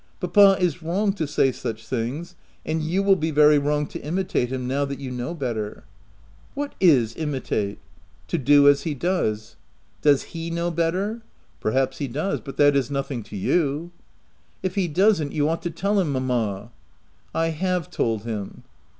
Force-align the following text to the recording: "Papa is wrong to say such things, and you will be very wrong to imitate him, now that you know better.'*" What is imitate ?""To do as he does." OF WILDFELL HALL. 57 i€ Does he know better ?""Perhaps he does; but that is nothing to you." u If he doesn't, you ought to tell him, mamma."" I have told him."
"Papa 0.19 0.57
is 0.59 0.81
wrong 0.81 1.13
to 1.13 1.27
say 1.27 1.51
such 1.51 1.85
things, 1.85 2.33
and 2.65 2.81
you 2.81 3.03
will 3.03 3.15
be 3.15 3.29
very 3.29 3.59
wrong 3.59 3.85
to 3.85 3.99
imitate 4.01 4.49
him, 4.51 4.67
now 4.67 4.83
that 4.83 4.97
you 4.99 5.11
know 5.11 5.35
better.'*" 5.35 5.83
What 6.55 6.73
is 6.79 7.15
imitate 7.17 7.77
?""To 8.29 8.39
do 8.39 8.67
as 8.67 8.81
he 8.81 8.95
does." 8.95 9.57
OF 10.01 10.03
WILDFELL 10.03 10.09
HALL. 10.09 10.13
57 10.15 10.15
i€ 10.15 10.17
Does 10.17 10.23
he 10.33 10.49
know 10.49 10.71
better 10.71 11.21
?""Perhaps 11.61 11.97
he 11.99 12.07
does; 12.07 12.39
but 12.39 12.57
that 12.57 12.75
is 12.75 12.89
nothing 12.89 13.21
to 13.21 13.37
you." 13.37 13.61
u 13.61 13.91
If 14.63 14.73
he 14.73 14.87
doesn't, 14.87 15.33
you 15.33 15.47
ought 15.47 15.61
to 15.61 15.69
tell 15.69 15.99
him, 15.99 16.11
mamma."" 16.13 16.71
I 17.35 17.49
have 17.49 17.91
told 17.91 18.23
him." 18.23 18.63